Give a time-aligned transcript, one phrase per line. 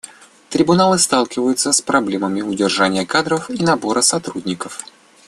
[0.49, 4.79] Трибуналы сталкиваются с проблемами удержания кадров и набора сотрудников.